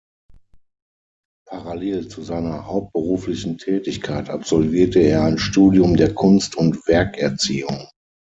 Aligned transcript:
Parallel 1.45 2.07
zu 2.07 2.23
seiner 2.23 2.65
hauptberuflichen 2.65 3.59
Tätigkeit 3.59 4.31
absolvierte 4.31 4.97
er 4.99 5.23
ein 5.25 5.37
Studium 5.37 5.95
der 5.95 6.15
Kunst- 6.15 6.55
und 6.55 6.87
Werkerziehung. 6.87 7.87